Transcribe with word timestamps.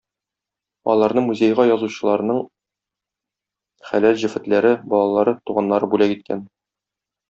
Аларны 0.93 1.23
музейга 1.25 1.65
язучыларның 1.73 2.41
хәләл 3.93 4.19
җефетләре, 4.25 4.75
балалары, 4.95 5.39
туганнары 5.49 5.95
бүләк 5.97 6.21
иткән. 6.21 6.47